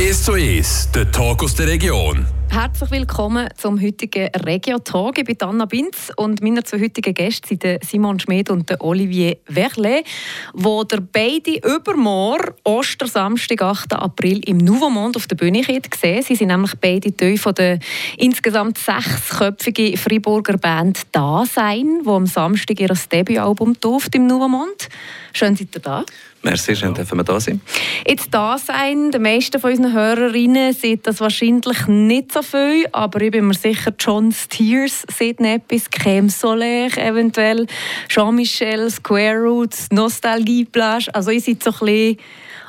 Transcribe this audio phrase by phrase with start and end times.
[0.00, 2.24] 1 zu 1, der Talk aus der Region.
[2.48, 5.18] Herzlich willkommen zum heutigen Regio-Talk.
[5.18, 10.06] Ich bin Anna Binz und meine zwei heutigen Gäste sind Simon Schmid und Olivier Verlet,
[10.54, 13.92] wo der beide übermorgen, Ostersamstag, 8.
[13.92, 16.22] April, im Nouveau Monde auf der Bühne sehen.
[16.22, 17.78] Sie sind nämlich beide Teil von der
[18.16, 24.86] insgesamt sechsköpfigen Freiburger Band «Dasein», die am Samstag ihr Debütalbum tauft im Nouveau Monde.
[25.34, 26.04] Schön, seid ihr da.
[26.42, 27.60] Merci, schön, dürfen wir da sein.
[28.06, 33.20] Jetzt da sein, die meisten von unseren Hörerinnen sieht das wahrscheinlich nicht so viel, aber
[33.20, 37.66] ich bin mir sicher, John Steers sieht etwas, Crème Soleil eventuell,
[38.08, 41.14] Jean-Michel, Square Roots, Nostalgie Plage.
[41.14, 42.16] Also ich seid so ein bisschen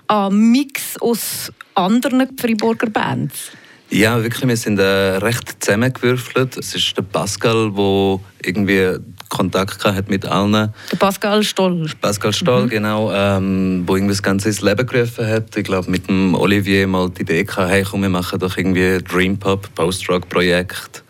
[0.07, 3.51] ein Mix aus anderen Freiburger Bands.
[3.90, 6.57] Ja, wirklich, wir sind äh, recht zusammengewürfelt.
[6.57, 8.98] Es ist der Pascal, der irgendwie
[9.31, 10.73] Kontakt hat mit allen.
[10.91, 11.90] Der Pascal Stoll.
[12.02, 12.70] Pascal Stoll, mhm.
[12.70, 15.55] genau, ähm, wo irgendwie das Ganze ins Leben gerufen hat.
[15.55, 18.99] Ich glaube, mit dem Olivier mal die Idee gehabt, hey, komm, wir machen doch irgendwie
[19.02, 21.04] Dream Pop, Post-Rock-Projekt.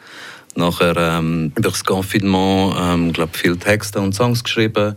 [0.55, 4.95] Nachher ähm, durch das Confinement, ähm, glaube viele Texte und Songs geschrieben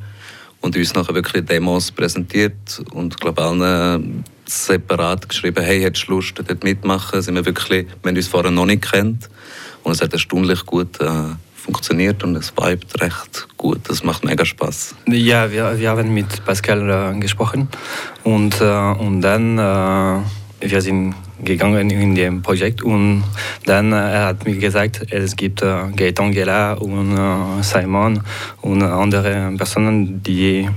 [0.61, 6.35] und uns nachher wirklich Demos präsentiert und glaube allen separat geschrieben, hey, hättest du Lust,
[6.37, 7.23] dort mitmachen?
[7.23, 9.31] Sind wir wirklich, wir haben uns vorher noch nicht kennt
[9.83, 11.07] und es hat erstaunlich gut äh,
[11.65, 13.81] funktioniert und es vibet recht gut.
[13.89, 14.95] Das macht mega Spaß.
[15.07, 17.69] Ja, wir, wir haben mit Pascal äh, gesprochen
[18.23, 20.21] und, äh, und dann äh,
[20.61, 23.25] wir sind gegangen in dem Projekt und
[23.65, 28.23] dann äh, er hat mir gesagt, es gibt äh, Gaetan Gela und äh, Simon
[28.61, 30.69] und andere Personen, die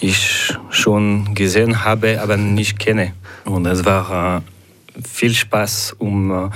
[0.00, 3.12] ich schon gesehen habe, aber nicht kenne.
[3.44, 6.50] Und es war äh, viel Spaß, um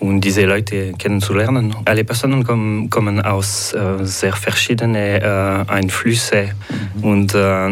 [0.00, 1.74] um diese Leute kennenzulernen.
[1.84, 6.52] Alle Personen kommen, kommen aus äh, sehr verschiedenen äh, Einflüssen
[6.96, 7.04] mhm.
[7.04, 7.68] und äh,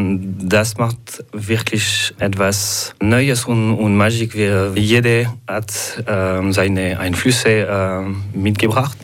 [0.47, 4.35] das macht wirklich etwas Neues und, und Magisch.
[4.75, 5.73] Jeder hat
[6.07, 8.99] äh, seine Einflüsse äh, mitgebracht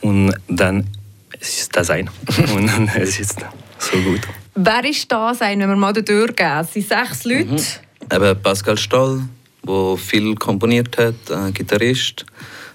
[0.00, 0.86] und dann
[1.40, 2.08] ist das ein
[2.54, 3.44] und es ist
[3.78, 4.20] so gut.
[4.54, 6.60] Wer ist da sein, wenn wir mal durchgehen?
[6.60, 7.46] Es sind sechs Leute.
[7.46, 7.58] Mhm.
[8.14, 9.22] Eben Pascal Stoll,
[9.66, 12.26] der viel komponiert hat, äh, Gitarrist.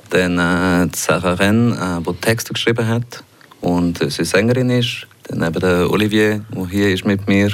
[0.10, 3.24] Dann äh, Sarah Renn, äh, die Texte geschrieben hat
[3.62, 5.08] und äh, sie Sängerin ist.
[5.24, 7.52] Dann eben der Olivier, der hier ist mit mir,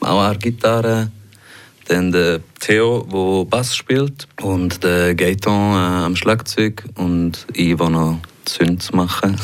[0.00, 1.10] auch an Gitarre.
[1.88, 7.90] Dann der Theo, der Bass spielt und der Gaetan äh, am Schlagzeug und ich, der
[7.90, 9.36] noch Zünd machen.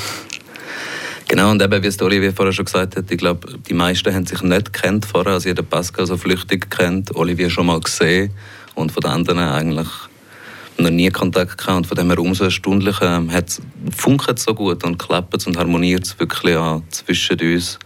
[1.28, 4.24] Genau, und eben, wie es Olivier vorher schon gesagt hat, ich glaube, die meisten haben
[4.24, 8.30] sich nicht kennt vorher, also jeder Pascal so flüchtig kennt, Olivier schon mal gesehen
[8.74, 9.88] und von den anderen eigentlich
[10.80, 13.30] noch nie Kontakt gehabt und von dem her umso erstaunlicher ähm,
[13.96, 17.78] funkelt so gut und klappt und harmoniert es wirklich an zwischen uns.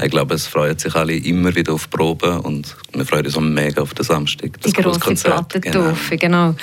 [0.00, 3.40] Ich glaube, es freuen sich alle immer wieder auf Proben und wir freuen uns auch
[3.40, 4.52] mega auf den Samstag.
[4.60, 6.52] Das Die grosse Plattentaufe, genau.
[6.52, 6.54] genau.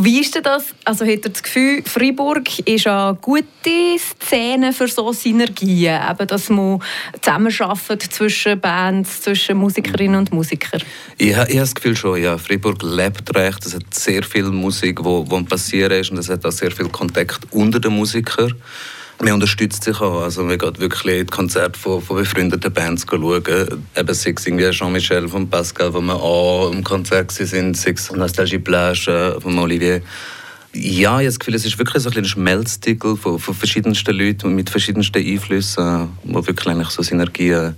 [0.00, 0.66] Wie ist denn das?
[0.84, 6.48] Also hat ihr das Gefühl, Freiburg ist eine gute Szene für so Synergien, eben, dass
[6.50, 6.80] man
[7.20, 10.80] zusammenarbeitet zwischen Bands, zwischen Musikerinnen und Musikern?
[11.16, 12.38] Ich, ich habe das Gefühl schon, ja.
[12.38, 13.66] Freiburg lebt recht.
[13.66, 17.40] Es hat sehr viel Musik, die passiert ist und es hat auch sehr viel Kontakt
[17.50, 18.54] unter den Musikern.
[19.20, 20.22] Man unterstützt sich auch.
[20.22, 23.42] Also man geht wirklich die Konzerte von, von befreundeten Bands schauen.
[23.96, 28.12] Eben sei es irgendwie Jean-Michel von Pascal, wo wir auch im Konzert sind, sei es
[28.12, 30.02] Nostalgie Plage von Olivier.
[30.72, 34.54] Ja, ich habe das Gefühl, es ist wirklich so ein Schmelztiegel von, von verschiedensten Leuten
[34.54, 37.74] mit verschiedensten Einflüssen, wo wirklich eigentlich so Synergien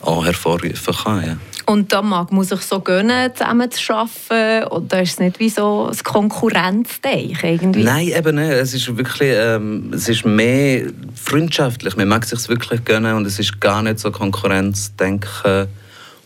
[0.00, 1.26] auch hervorrufen kann.
[1.26, 1.36] Ja.
[1.66, 4.68] Und da mag man sich so gönnen, zusammen zu arbeiten?
[4.68, 8.52] Oder ist es nicht wie so ein Konkurrenzdeichen Nein, eben nicht.
[8.52, 11.96] Es ist wirklich ähm, es ist mehr freundschaftlich.
[11.96, 15.68] Man mag es sich wirklich gönnen und es ist gar nicht so Konkurrenzdenken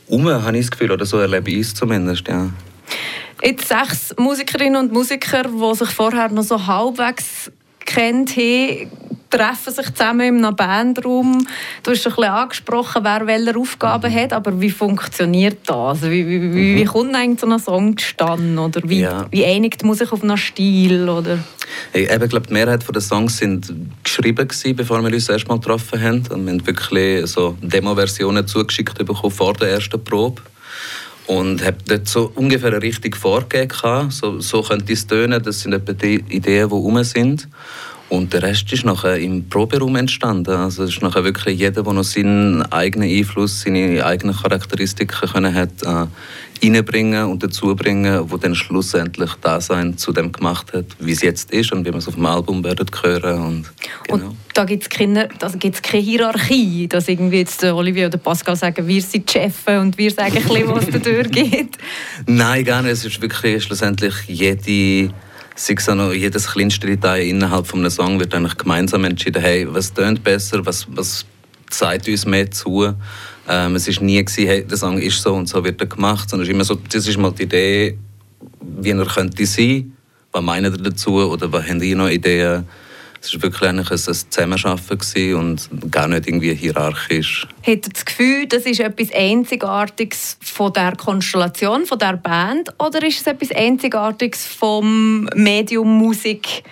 [0.08, 0.90] um, habe ich das Gefühl.
[0.90, 2.50] Oder so erlebe ich es zumindest, ja.
[3.42, 7.50] Jetzt sechs Musikerinnen und Musiker, die sich vorher noch so halbwegs
[7.86, 8.90] kennt haben,
[9.30, 11.46] treffen sich zusammen in einem Bandraum.
[11.82, 14.16] Du hast ein bisschen angesprochen, wer welche Aufgaben mhm.
[14.16, 16.02] hat, aber wie funktioniert das?
[16.02, 16.88] Wie, wie, wie, wie mhm.
[16.88, 18.60] kommt eigentlich so ein Song zustande?
[18.60, 19.26] Oder wie, ja.
[19.30, 21.08] wie einigt man sich auf einen Stil?
[21.08, 21.38] Oder?
[21.92, 23.72] Ich eben, glaube, die Mehrheit der Songs sind
[24.02, 26.26] geschrieben gewesen, bevor wir uns erst mal getroffen haben.
[26.30, 30.42] Und wir haben wirklich so Demo-Versionen zugeschickt bekommen vor der ersten Probe
[31.30, 34.10] und habe dort so ungefähr eine Richtung vorgegeben.
[34.10, 37.46] So, so könnte es tönen, das sind etwa die Ideen, die rum sind.
[38.10, 40.50] Und der Rest ist nachher im Proberaum entstanden.
[40.50, 45.54] Also es ist nachher wirklich jeder, der noch seinen eigenen Einfluss, seine eigenen Charakteristiken können
[45.54, 46.06] hat, äh,
[46.62, 51.22] reinbringen und dazu bringen, wo dann schlussendlich das sein zu dem gemacht hat, wie es
[51.22, 53.42] jetzt ist und wie wir es auf dem Album werden hören.
[53.42, 53.72] Und,
[54.08, 54.26] genau.
[54.26, 59.02] und da gibt es keine, keine Hierarchie, dass irgendwie jetzt Olivier oder Pascal sagen, wir
[59.02, 61.78] sind die Chefs und wir sagen ein bisschen, was da durchgeht.
[62.26, 62.92] Nein, gar nicht.
[62.92, 65.14] Es ist wirklich schlussendlich jede
[65.60, 69.66] sei es noch jedes kleinste Detail innerhalb von einem Song wird eigentlich gemeinsam entschieden, hey,
[69.70, 71.26] was tönt besser, was, was
[71.68, 72.94] zeigt uns mehr zu.
[73.46, 76.30] Ähm, es war nie, gewesen, hey, der Song ist so und so wird er gemacht,
[76.30, 77.98] sondern es ist immer so, das ist mal die Idee,
[78.60, 79.92] wie er könnte sein,
[80.32, 82.66] was meinen ihr dazu oder was haben ihr noch Ideen,
[83.22, 87.46] es war wirklich eigentlich ein, Zusammenarbeiten und gar nicht irgendwie hierarchisch.
[87.62, 93.06] Hat ihr das Gefühl, das ist etwas Einzigartiges von der Konstellation, von der Band, oder
[93.06, 96.62] ist es etwas Einzigartiges vom Medium Musik?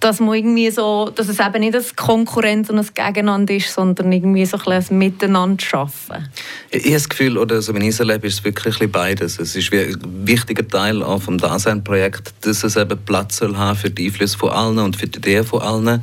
[0.00, 4.10] Dass man irgendwie so, dass es eben nicht eine Konkurrenz und ein Gegeneinander ist, sondern
[4.10, 6.28] irgendwie so ein, ein Miteinander schaffen.
[6.70, 9.38] Ich, habe das Gefühl, oder so wie ich es erlebe, ist es wirklich beides.
[9.38, 13.76] Es ist wie ein wichtiger Teil auch vom Dasein-Projekt, dass es eben Platz soll haben
[13.76, 16.02] für die Einflüsse von allen und für die Ideen von allen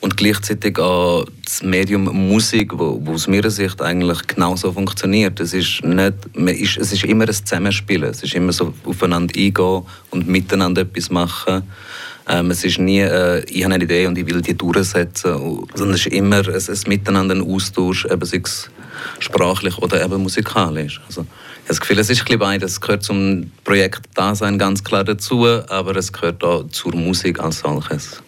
[0.00, 5.38] und gleichzeitig auch das Medium Musik, wo, wo aus meiner Sicht eigentlich genauso funktioniert.
[5.40, 9.82] Es ist, nicht, ist, es ist immer ein Zusammenspielen, es ist immer so aufeinander eingehen
[10.10, 11.62] und miteinander etwas machen.
[12.30, 15.94] Ähm, es ist nie, äh, ich habe eine Idee und ich will die durchsetzen, sondern
[15.94, 18.70] es ist immer ein, ein Miteinander, ein Austausch, eben sei es
[19.18, 21.00] sprachlich oder eben musikalisch.
[21.08, 22.72] Also, ich habe das Gefühl, es ist ein beides.
[22.72, 27.60] Es gehört zum Projekt Dasein ganz klar dazu, aber es gehört auch zur Musik als
[27.60, 28.22] solches.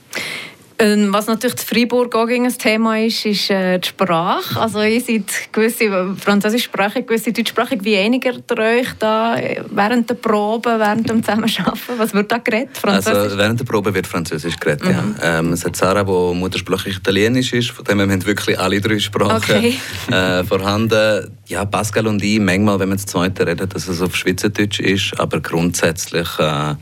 [0.83, 4.61] Ähm, was natürlich in Freiburg auch ein Thema ist, ist äh, die Sprache.
[4.61, 7.85] Also ihr seid gewisse französischsprachig, gewisse deutschsprachig.
[7.85, 9.37] Wie einiger ihr euch da
[9.71, 11.79] während der Probe, während dem Zusammenarbeiten?
[11.99, 12.71] Was wird da geredet?
[12.83, 15.15] Also während der Probe wird Französisch geredet, mhm.
[15.23, 15.39] ja.
[15.39, 18.99] Ähm, es hat Sarah, die muttersprachlich Italienisch ist, von dem her haben wirklich alle drei
[18.99, 19.79] Sprachen okay.
[20.11, 21.31] äh, vorhanden.
[21.47, 25.21] Ja, Pascal und ich, manchmal, wenn wir das Zweite reden, dass es auf Schweizerdeutsch ist,
[25.21, 26.75] aber grundsätzlich äh,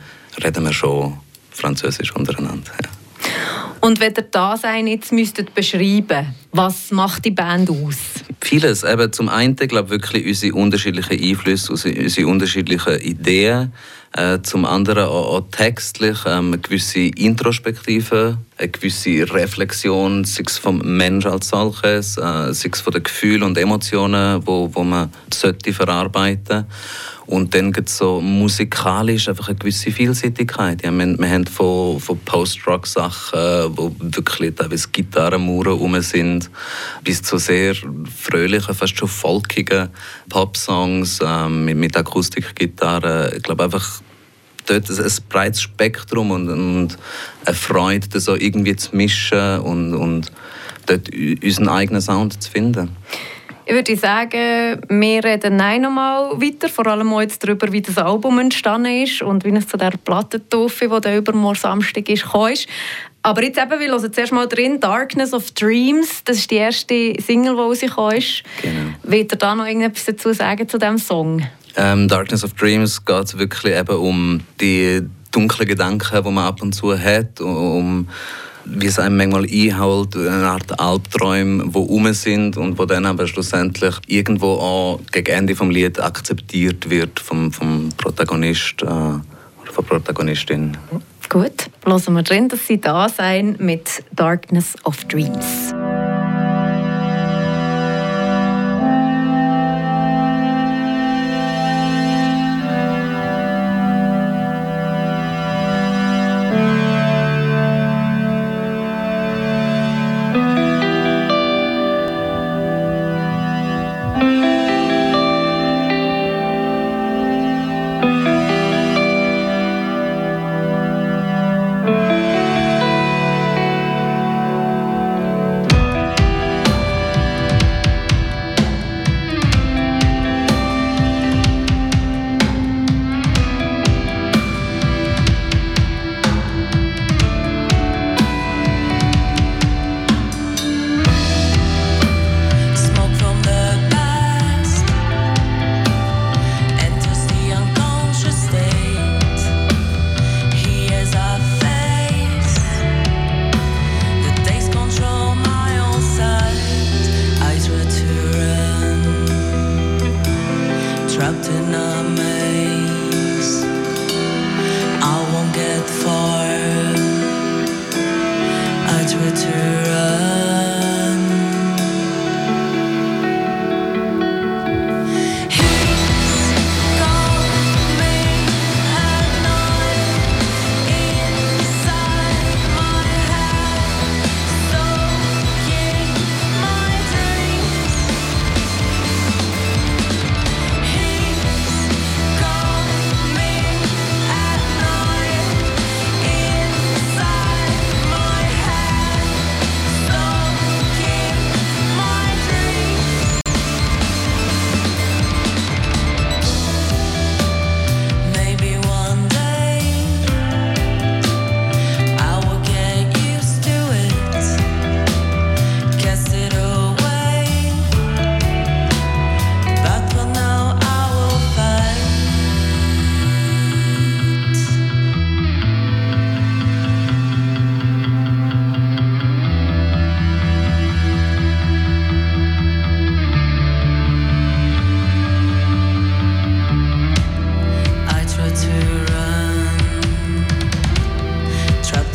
[0.42, 1.18] reden wir schon
[1.50, 2.72] Französisch untereinander.
[2.82, 2.99] Ja.
[3.80, 7.96] Und wenn ihr das jetzt müsstet beschreiben, was macht die Band aus?
[8.40, 8.84] Vieles.
[8.84, 13.72] Eben zum einen glaube ich, wirklich unsere unterschiedlichen Einflüsse, unsere unterschiedlichen Ideen.
[14.12, 20.58] Äh, zum anderen auch, auch textlich ähm, eine gewisse Introspektive, eine gewisse Reflexion, sei es
[20.58, 25.12] vom Mensch als solches, äh, sei es von den Gefühlen und Emotionen, wo, wo man
[25.32, 26.66] sollte verarbeiten sollte.
[27.30, 30.82] Und dann gibt es so musikalisch einfach eine gewisse Vielseitigkeit.
[30.82, 36.50] Ja, wir, wir haben von, von Post-Rock-Sachen, wo wirklich teilweise Gitarrenmauern rum sind,
[37.04, 39.90] bis zu sehr fröhlichen, fast schon folkigen
[40.28, 43.32] Pop-Songs ähm, mit, mit Akustikgitarre.
[43.36, 44.02] Ich glaube einfach,
[44.66, 46.98] dort ein, ein breites Spektrum und, und
[47.44, 50.32] eine Freude, das so irgendwie zu mischen und, und
[50.86, 52.96] dort unseren eigenen Sound zu finden.
[53.70, 57.98] Ich würde sagen, wir reden nein nochmal weiter, vor allem auch jetzt darüber, wie das
[57.98, 62.54] Album entstanden ist und wie es zu der Plattentaufe, die dann übermorgen Samstag ist, gekommen
[62.54, 62.66] ist.
[63.22, 67.14] Aber jetzt eben, wir hören zuerst mal drin, «Darkness of Dreams», das ist die erste
[67.24, 68.42] Single, die rausgekommen ist.
[68.60, 68.90] Genau.
[69.04, 71.46] Wollt ihr da noch irgendetwas dazu sagen zu diesem Song?
[71.76, 75.00] Ähm, «Darkness of Dreams» geht wirklich eben um die
[75.30, 78.08] dunklen Gedanken, die man ab und zu hat, um
[78.64, 83.26] wie es einem manchmal einholt, eine Art Albträume, die rum sind und wo dann aber
[83.26, 89.84] schlussendlich irgendwo auch gegen Ende des Lied akzeptiert wird vom, vom Protagonist äh, oder von
[89.84, 90.76] Protagonistin.
[91.28, 95.72] Gut, lassen wir drin, dass Sie da sein mit Darkness of Dreams.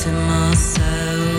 [0.05, 1.34] to myself.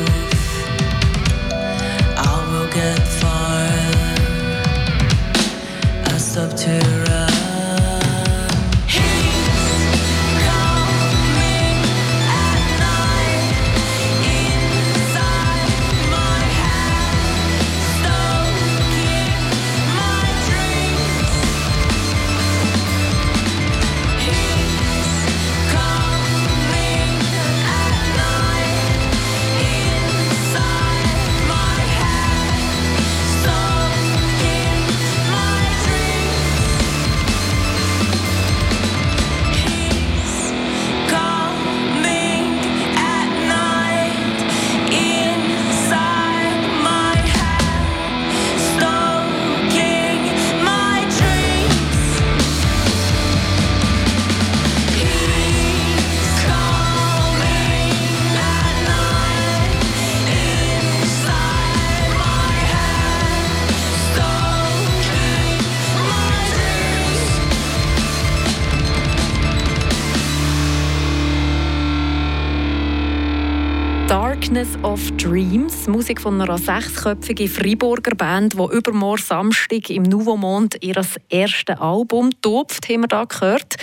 [74.09, 80.79] Darkness of Dreams, Musik von einer sechsköpfigen Freiburger Band, die übermorgen Samstag im Nouveau Monde
[80.81, 80.95] ihr
[81.29, 83.75] erstes Album «Tupft» haben wir da gehört.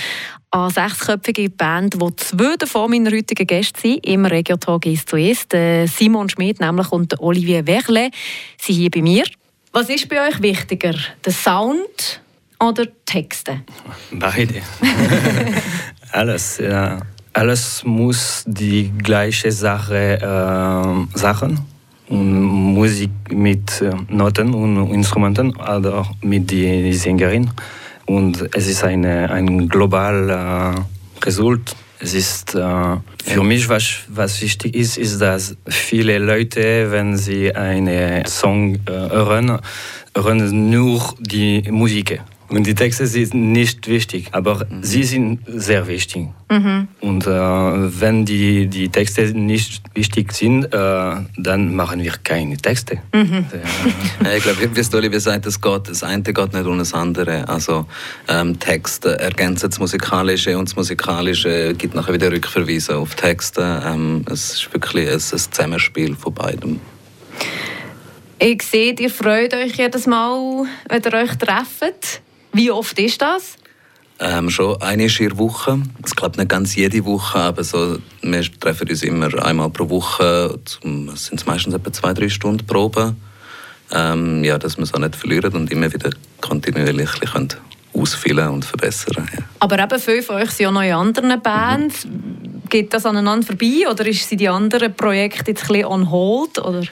[0.49, 5.51] Eine sechsköpfige Band, wo zwei davon meiner heutigen Gäste sind, im Regiotag ist zu ist.
[5.87, 8.09] Simon Schmidt nämlich und Olivier Werle
[8.57, 9.25] sind hier bei mir.
[9.73, 12.21] Was ist bei euch wichtiger, der Sound
[12.59, 13.63] oder Texte?
[14.11, 14.61] Beide.
[16.13, 16.99] Alles, ja
[17.33, 21.59] alles muss die gleiche Sache äh, sagen.
[22.09, 27.49] Musik mit äh, Noten und Instrumenten oder mit der Sängerin.
[28.05, 31.75] Und es ist eine, ein global äh, Result.
[31.99, 37.55] Es ist äh, für mich, was, was wichtig ist, ist, dass viele Leute, wenn sie
[37.55, 39.59] einen Song äh, hören,
[40.15, 42.21] hören nur die Musik.
[42.53, 44.83] Und die Texte sind nicht wichtig, aber mhm.
[44.83, 46.27] sie sind sehr wichtig.
[46.51, 46.87] Mhm.
[47.01, 52.99] Und äh, wenn die, die Texte nicht wichtig sind, äh, dann machen wir keine Texte.
[53.11, 53.47] Mhm.
[54.21, 54.33] Ja.
[54.37, 57.49] ich glaube, wie es Oliver sagt, das, geht, das eine geht nicht ohne das andere.
[57.49, 57.87] Also
[58.27, 63.81] ähm, Texte ergänzen das Musikalische und das Musikalische gibt nachher wieder Rückverweise auf Texte.
[63.83, 66.79] Ähm, es ist wirklich ein, ein Zusammenspiel von beidem.
[68.37, 72.21] Ich sehe, ihr freut euch jedes Mal, wenn ihr euch trefft.
[72.53, 73.57] Wie oft ist das?
[74.19, 75.81] Ähm, schon eine in Woche.
[76.05, 80.59] Ich glaube nicht ganz jede Woche, aber so, wir treffen uns immer einmal pro Woche.
[81.13, 83.15] Es sind meistens etwa zwei, drei Stunden Probe.
[83.91, 87.57] Ähm, ja, dass wir es auch nicht verlieren und immer wieder kontinuierlich können
[87.93, 89.27] ausfüllen und verbessern.
[89.33, 89.43] Ja.
[89.59, 92.05] Aber eben viele von euch sind ja noch in anderen Bands.
[92.05, 92.61] Mhm.
[92.69, 96.57] Geht das aneinander vorbei oder sind die anderen Projekte jetzt ein bisschen on hold?
[96.57, 96.83] Oder?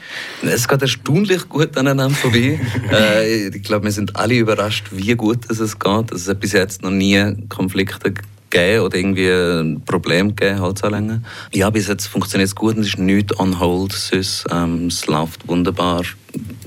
[0.42, 2.60] Es geht erstaunlich gut aneinander vorbei.
[2.92, 6.12] äh, ich glaube, wir sind alle überrascht, wie gut es geht.
[6.12, 11.22] Es hat bis jetzt noch nie Konflikte gegeben oder irgendwie ein Problem gegeben, Holzanlänge.
[11.52, 13.92] Ja, bis jetzt funktioniert es gut und es ist nichts on hold.
[13.92, 16.02] Sonst, ähm, es läuft wunderbar,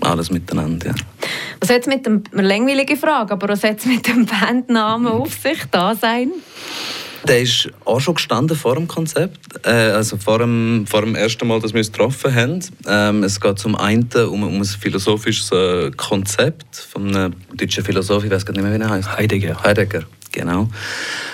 [0.01, 0.88] alles miteinander.
[0.88, 0.96] Ja.
[1.60, 5.08] Was hat es mit dem, eine langweilige Frage, aber was hat es mit dem Bandnamen
[5.08, 6.32] auf sich da sein?
[7.27, 11.48] Der ist auch schon gestanden vor dem Konzept, äh, also vor dem, vor dem ersten
[11.48, 12.60] Mal, dass wir uns getroffen haben.
[12.88, 18.24] Ähm, es geht zum einen um, um ein philosophisches äh, Konzept von einem deutschen Philosoph,
[18.25, 19.18] ich weiß gar nicht mehr, wie er heißt.
[19.18, 19.62] Heidegger.
[19.63, 20.04] Heidegger,
[20.36, 20.70] genau.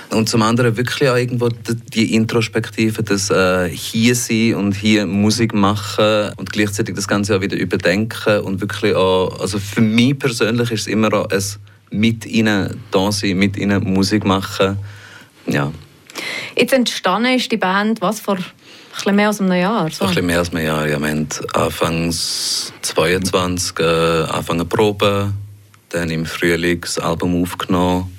[0.09, 1.49] Und zum anderen wirklich auch irgendwo
[1.93, 7.41] die Introspektive, das äh, hier sein und hier Musik machen und gleichzeitig das Ganze auch
[7.41, 11.43] wieder überdenken und wirklich auch, also für mich persönlich ist es immer auch ein
[11.91, 14.77] mit ihnen da sein, mit ihnen Musik machen
[15.47, 15.71] ja.
[16.55, 18.37] Jetzt entstanden ist die Band was vor
[19.05, 19.89] ein mehr als einem Jahr?
[19.89, 20.03] So.
[20.03, 20.87] Ein bisschen mehr als einem Jahr.
[20.87, 25.33] Ja, wir haben Anfangs 22 äh, angefangen proben,
[25.89, 28.15] dann im Frühling das Album aufgenommen,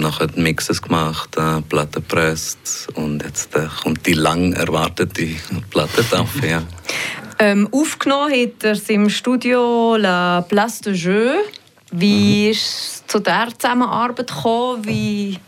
[0.00, 5.28] nachher die Mixes gemacht, äh, Platte gepresst und jetzt äh, kommt die lang erwartete
[5.70, 6.30] Platte drauf.
[6.42, 6.62] Ja.
[7.38, 11.34] ähm, aufgenommen hat er im Studio La Place de Jeu.
[11.92, 12.50] Wie mhm.
[12.50, 14.84] ist es zu dieser Zusammenarbeit gekommen?
[14.84, 15.38] Wie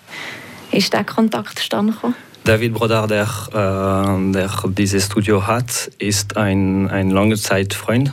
[0.70, 2.14] ist der Kontakt zustande gekommen?
[2.44, 8.12] David Brodar, der, äh, der dieses Studio hat, ist ein, ein lange Zeit Freund.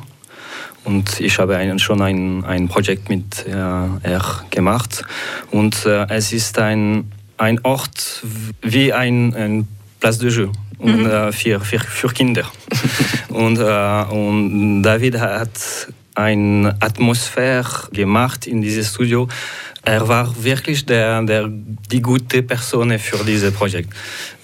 [0.84, 5.04] Und ich habe ein, schon ein, ein Projekt mit äh, er gemacht.
[5.52, 8.24] Und äh, es ist ein, ein Ort
[8.62, 9.68] wie ein, ein
[10.00, 10.48] Place de Jeu
[10.80, 11.06] und, mhm.
[11.06, 12.46] äh, für, für, für Kinder.
[13.30, 15.52] und, äh, und David hat
[16.16, 19.28] eine Atmosphäre gemacht in dieses Studio,
[19.84, 23.94] er war wirklich der, der, die gute Person für dieses Projekt.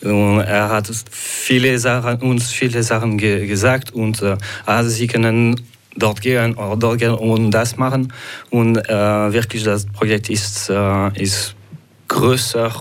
[0.02, 5.60] Und er hat viele Sachen, uns viele Sachen ge gesagt und äh, also sie können
[5.96, 8.12] dort gehen oder dort gehen und das machen.
[8.50, 11.56] Und äh, wirklich das Projekt ist, äh, ist
[12.08, 12.72] größer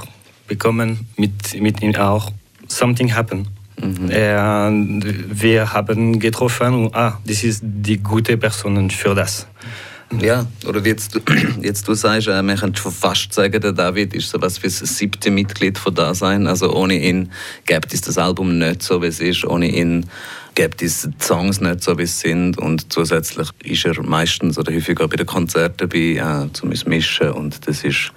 [0.47, 2.30] bekommen mit, mit ihm auch
[2.68, 3.49] Something Happen.
[3.80, 4.11] Mhm.
[4.11, 4.71] Äh,
[5.40, 9.47] wir haben getroffen und ah, das ist die gute Person für das.
[10.21, 11.18] Ja, oder wie jetzt,
[11.61, 14.68] jetzt du sagst, äh, man könnte schon fast sagen, der David ist so was wie
[14.68, 16.47] das siebte Mitglied von da sein.
[16.47, 17.30] Also ohne ihn
[17.66, 19.44] gäbe es das Album nicht so, wie es ist.
[19.44, 20.06] Ohne ihn
[20.56, 22.58] es die Songs nicht so, wie es sind.
[22.58, 27.30] Und zusätzlich ist er meistens oder häufig auch bei den Konzerten dabei, äh, zum Mischen.
[27.30, 28.12] Und das ist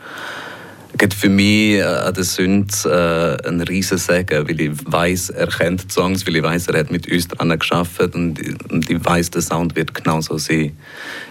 [0.97, 5.47] Geht für mich äh, an der Sünd äh, ein riesen Segen, weil ich weiß, er
[5.47, 8.39] kennt die Songs, weil ich weiß, er hat mit uns daran geschafft und,
[8.71, 10.75] und ich weiß, der Sound wird genauso sein,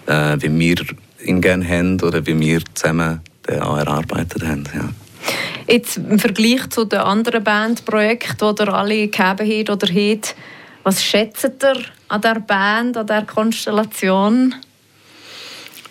[0.06, 0.76] äh, wie wir
[1.24, 4.64] ihn gerne haben oder wie wir zusammen den auch erarbeitet haben.
[4.72, 4.88] Ja.
[5.68, 10.36] Jetzt im Vergleich zu den anderen Bandprojekten, die ihr alle gegeben habt oder habt,
[10.86, 11.74] was schätzt ihr
[12.06, 14.54] an der Band, an der Konstellation?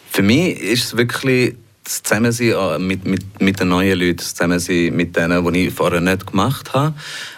[0.09, 4.33] Für mich ist es wirklich das Zusammensein äh, mit, mit, mit den neuen Leuten, das
[4.33, 6.93] Zusammensein mit denen, die ich vorher nicht gemacht habe.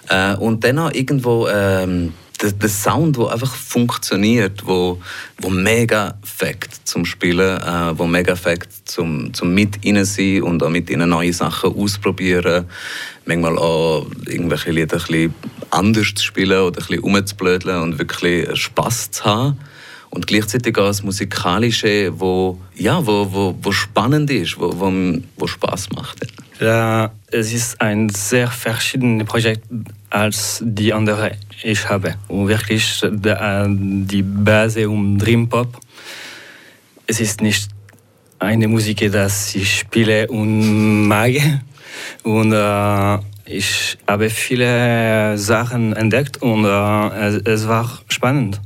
[0.07, 5.01] Äh, und dann auch irgendwo ähm, der, der Sound, der einfach funktioniert, wo,
[5.39, 10.63] wo mega fängt zum Spielen, äh, wo mega fängt zum, zum mit ihnen sein und
[10.63, 12.65] auch mit ihnen neue Sachen ausprobieren.
[13.25, 15.33] Manchmal auch irgendwelche Lieder ein
[15.69, 19.59] anders zu spielen oder ein bisschen rumzublödeln und wirklich Spass zu haben.
[20.09, 24.91] Und gleichzeitig auch das Musikalische, wo, ja, wo, wo, wo spannend ist, wo, wo,
[25.37, 26.25] wo Spaß macht.
[26.61, 29.63] Ja, es ist ein sehr verschiedenes Projekt
[30.09, 31.31] als die anderen
[31.63, 32.15] ich habe.
[32.29, 35.77] Und wirklich die Base um Dream Pop.
[37.07, 37.69] Es ist nicht
[38.39, 41.31] eine Musik, die ich spiele und mag.
[42.23, 48.59] Und äh, ich habe viele Sachen entdeckt und äh, es, es, war spannend.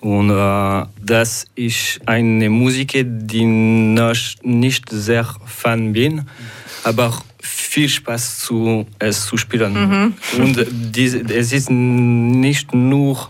[0.00, 6.22] Und äh, das ist eine Musik, die ich nicht sehr Fan bin,
[6.84, 9.74] aber viel Spaß zu, es zu spielen.
[9.74, 10.14] Mhm.
[10.38, 13.28] Und diese, es ist nicht nur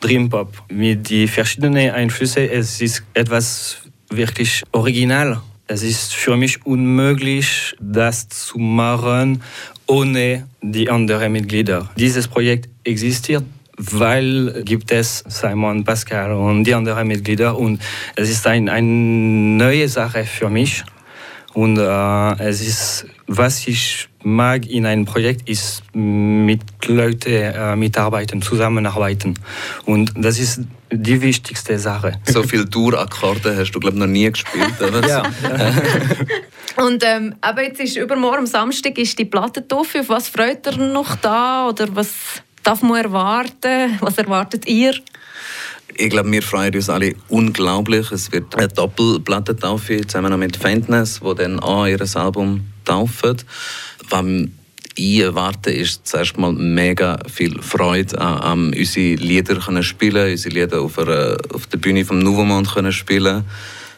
[0.00, 0.62] Dream Pop.
[0.68, 3.78] Mit den verschiedenen Einflüssen, es ist etwas
[4.10, 5.40] wirklich original.
[5.66, 9.42] Es ist für mich unmöglich, das zu machen
[9.88, 11.90] ohne die anderen Mitglieder.
[11.96, 13.44] Dieses Projekt existiert
[13.76, 17.80] weil gibt es Simon, Pascal und die anderen Mitglieder und
[18.14, 20.82] es ist ein, eine neue Sache für mich
[21.52, 28.42] und äh, es ist, was ich mag in einem Projekt, ist mit Leuten äh, mitarbeiten,
[28.42, 29.38] zusammenarbeiten.
[29.84, 32.18] Und das ist die wichtigste Sache.
[32.26, 35.08] So viele Tourakkorde hast du, glaube ich, noch nie gespielt, oder?
[35.08, 35.22] ja.
[36.84, 39.94] Und ähm, aber jetzt ist übermorgen am Samstag ist die Platte drauf.
[40.08, 41.68] Was freut ihr noch da?
[41.68, 42.12] Oder was
[42.62, 43.96] darf man erwarten?
[44.00, 44.92] Was erwartet ihr?
[45.94, 48.10] Ich glaube, wir freuen uns alle unglaublich.
[48.10, 53.36] Es wird eine Doppelplattentaufe zusammen mit Faintness, wo dann auch ihr Album taufen.
[54.08, 54.24] Was
[54.96, 60.54] ich erwarte, ist zuerst mal mega viel Freude an, an unsere Lieder können spielen, unsere
[60.54, 63.44] Lieder auf, einer, auf der Bühne vom Nouveau können spielen.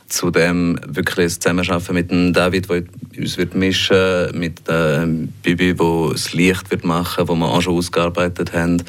[0.08, 2.82] Zudem wirklich das Zusammenarbeiten mit dem David, der
[3.16, 5.06] uns wird mischen mit äh,
[5.42, 8.82] Bibi, der das Licht wird machen, wo wir auch schon ausgearbeitet haben.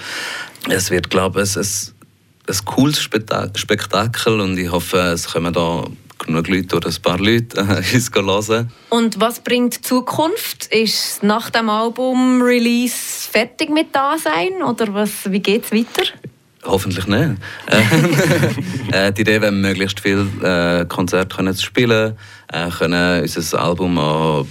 [0.69, 1.93] Es wird, glaube ich, es,
[2.47, 5.85] ein cooles Spektakel und ich hoffe, es kommen da
[6.19, 8.71] genug Leute oder ein paar Leute äh, uns hören.
[8.89, 10.67] Und was bringt die Zukunft?
[10.67, 16.03] Ist nach dem Album-Release fertig mit da sein oder was, wie geht es weiter?
[16.63, 17.32] Hoffentlich nicht.
[18.91, 22.17] äh, die Idee wäre, möglichst viele äh, Konzerte können zu spielen,
[22.51, 24.45] äh, können unser Album auch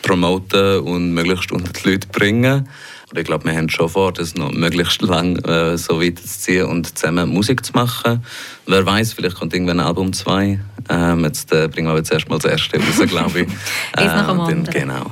[0.00, 2.68] promoten und möglichst unter die Leute bringen.
[3.10, 6.98] Und ich glaube, wir haben schon vor, das noch möglichst lang äh, so weiterzuziehen und
[6.98, 8.24] zusammen Musik zu machen.
[8.66, 10.58] Wer weiß, vielleicht kommt irgendwann ein Album 2.
[10.88, 13.48] Ähm, jetzt äh, bringen wir jetzt erstmal das erste raus, glaube ich.
[13.96, 14.64] Äh, nach dem anderen.
[14.64, 15.04] Genau.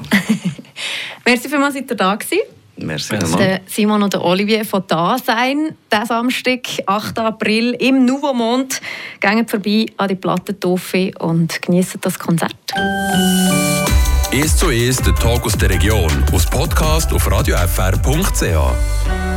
[1.25, 2.43] Merci vielmals, dass ihr da gewesen.
[2.77, 5.77] Merci der Simon und der Olivier von da sein.
[5.93, 7.19] Diesen Samstag, 8.
[7.19, 8.81] April, im Nouveau Mond.
[9.21, 12.55] Gehen vorbei an die Plattentoffe und genießen das Konzert.
[14.33, 19.31] «Es zu Es, der Tag aus der Region» aus Podcast auf radiofr.ch.